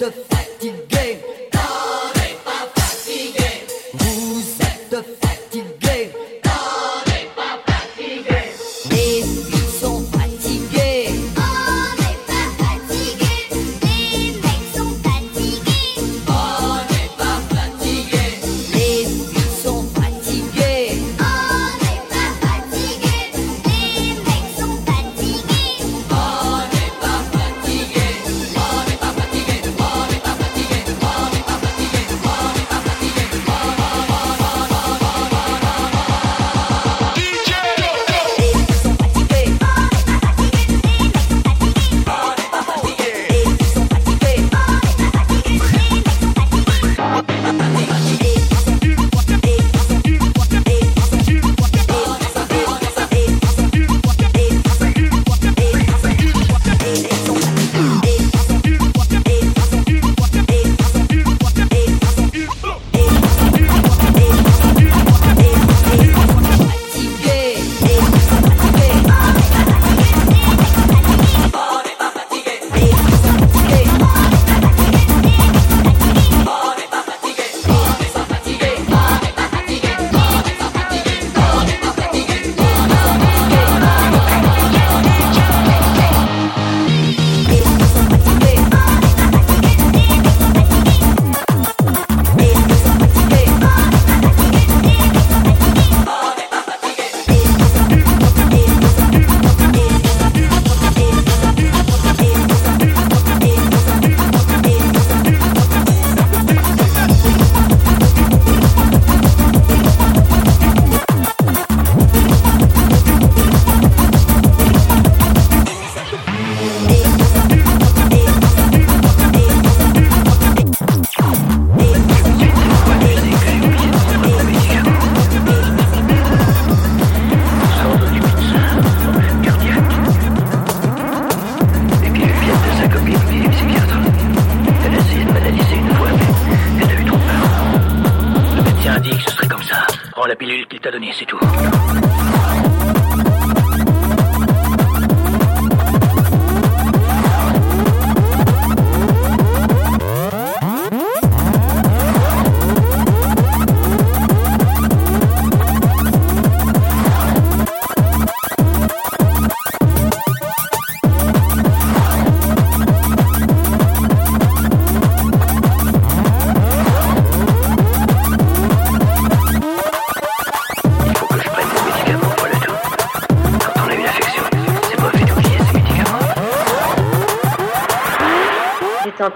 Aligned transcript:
the 0.00 0.39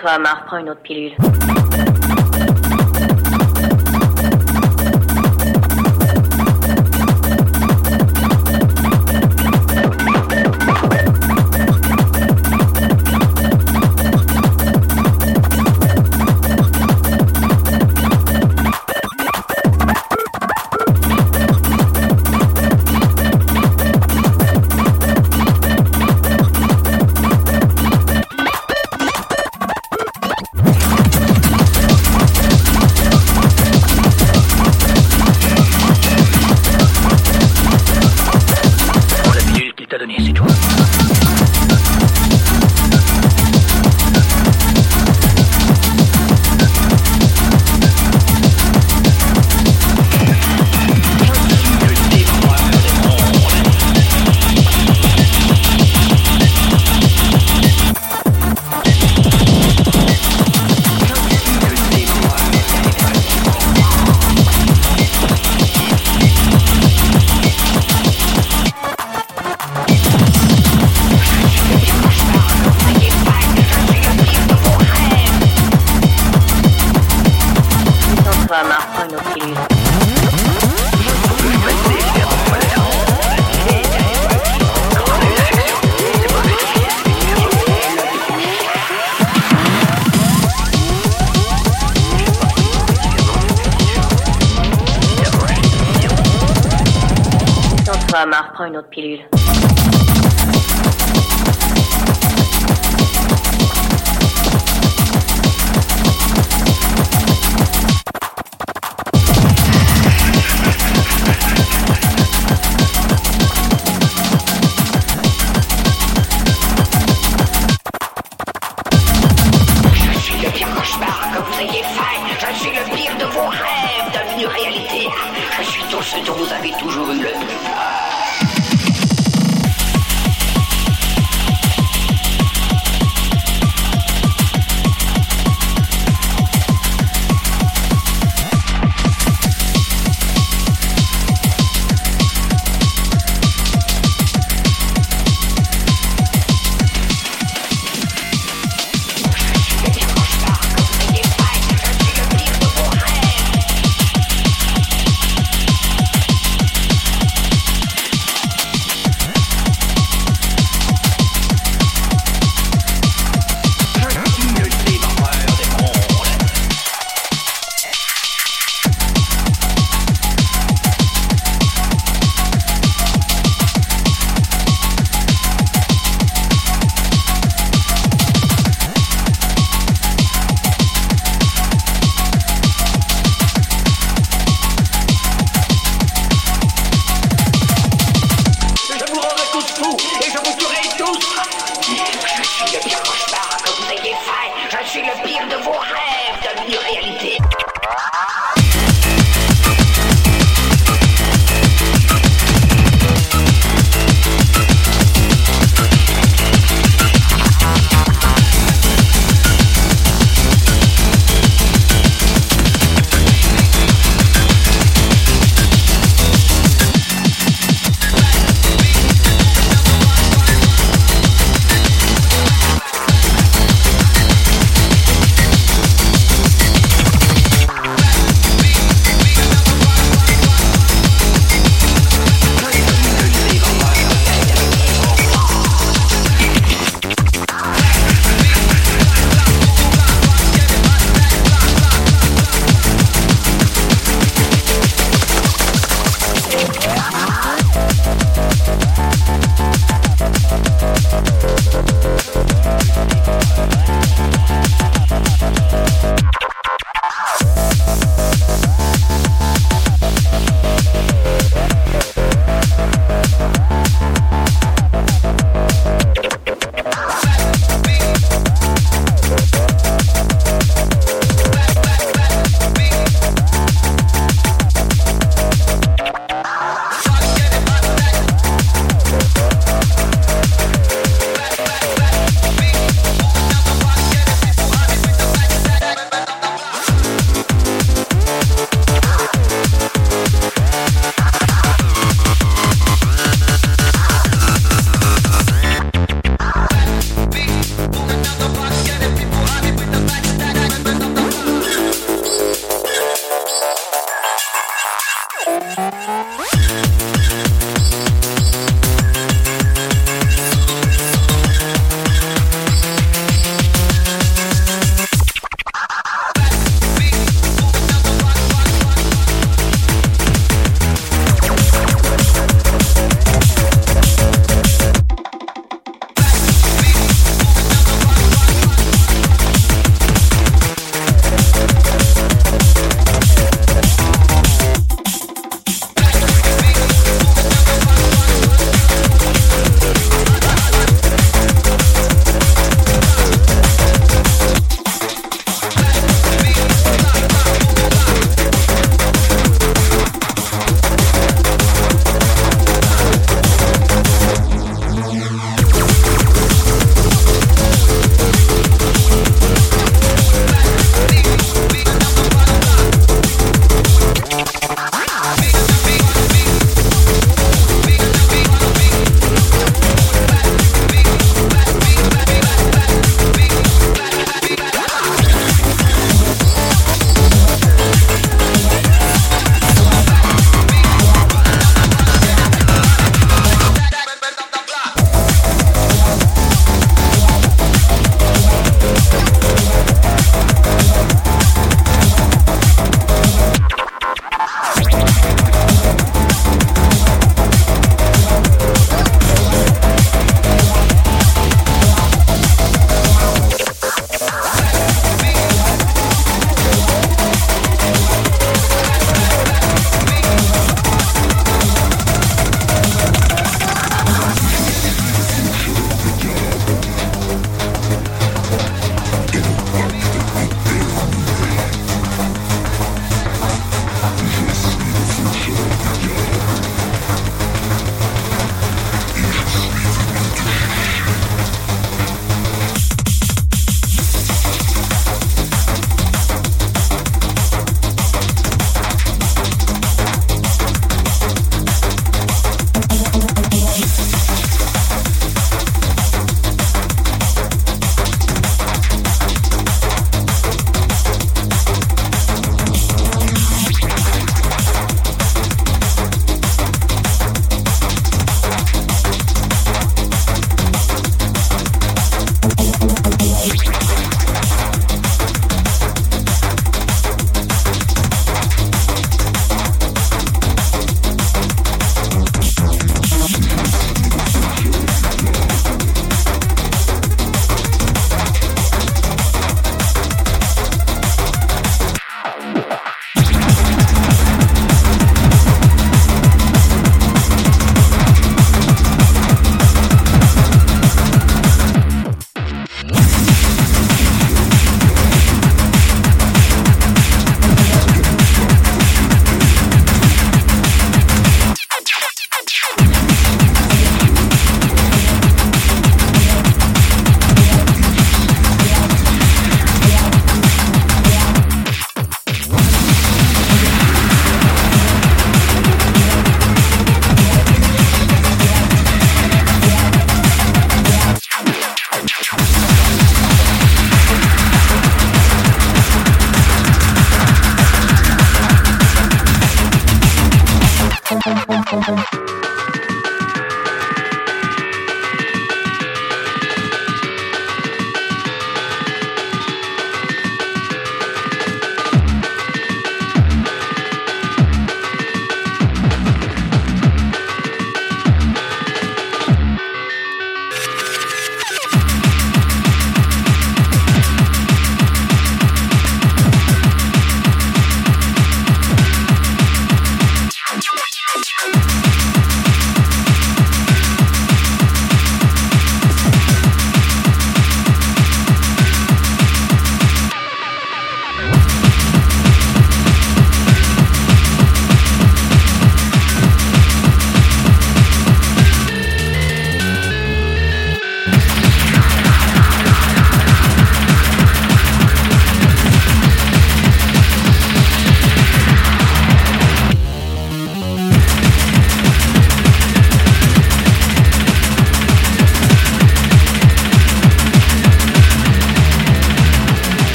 Toi, 0.00 0.16
Marc, 0.18 0.46
prends 0.46 0.56
une 0.56 0.70
autre 0.70 0.80
pilule. 0.80 1.12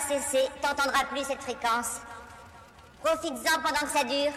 cesser, 0.00 0.48
t'entendras 0.60 1.04
plus 1.10 1.22
cette 1.24 1.42
fréquence. 1.42 2.00
Profites-en 3.02 3.60
pendant 3.62 3.80
que 3.80 3.88
ça 3.98 4.04
dure. 4.04 4.32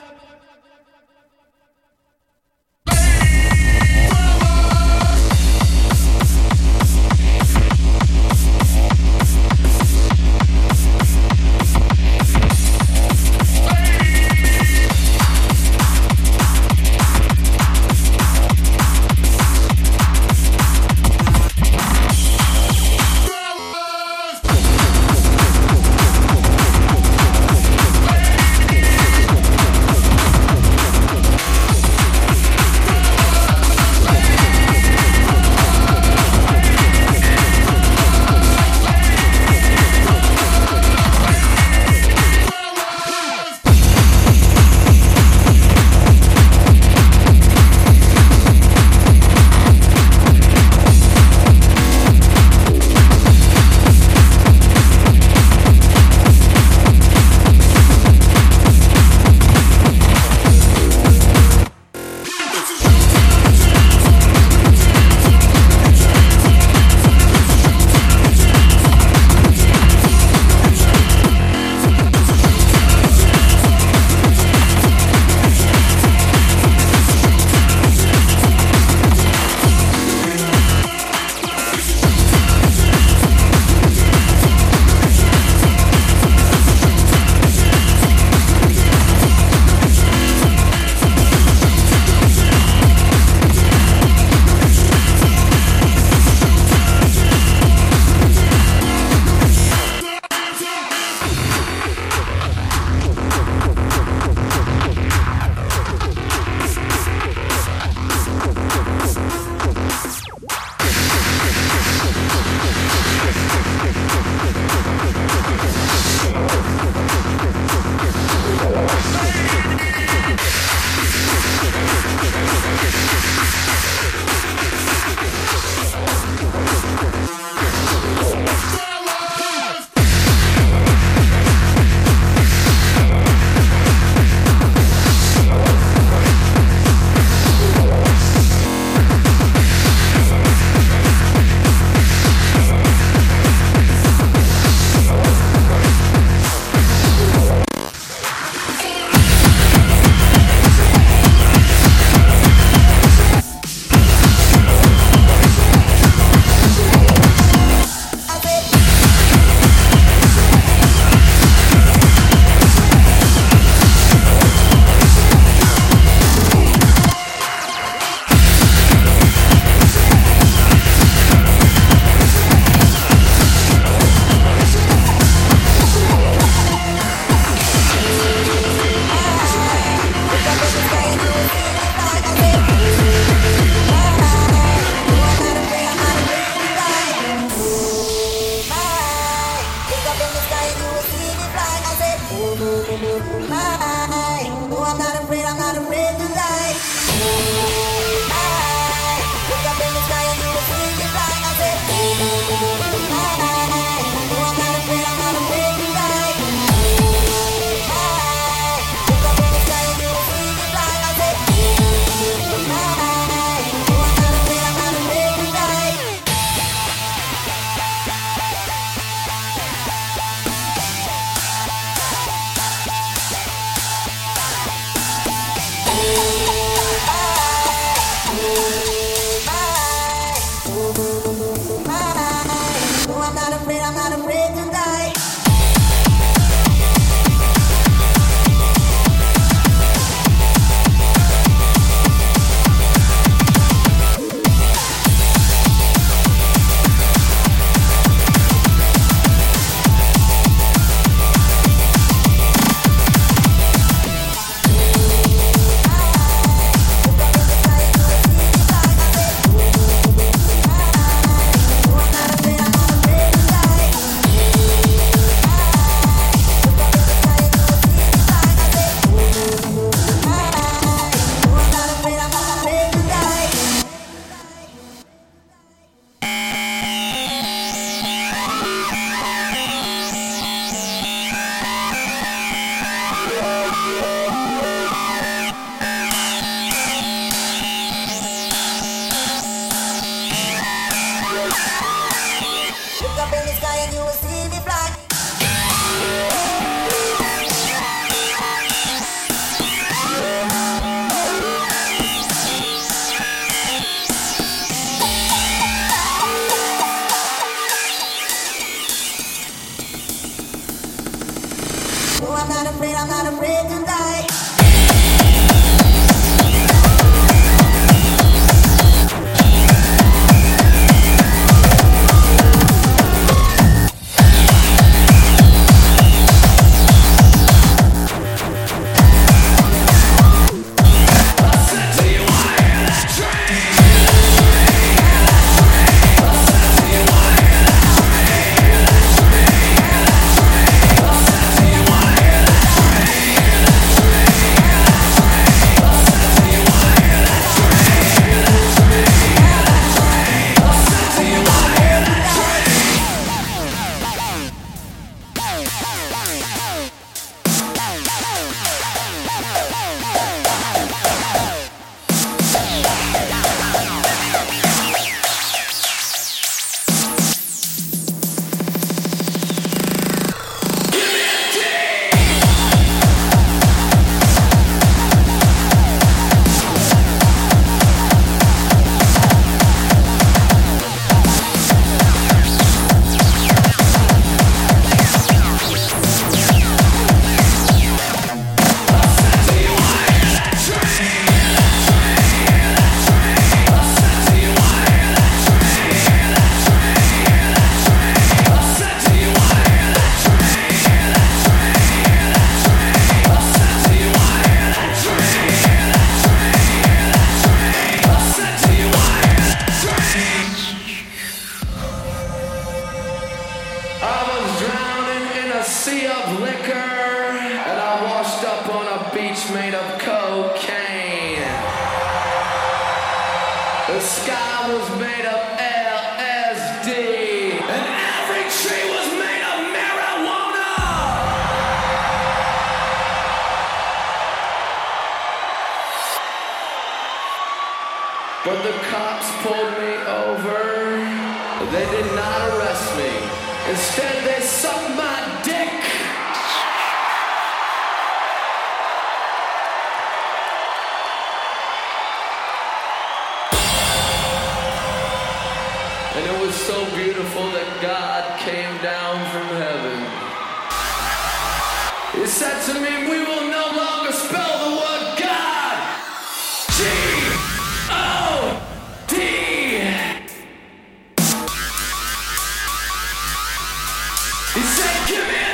He 474.56 474.62
said, 474.64 475.08
"Give 475.08 475.24
me." 475.28 475.49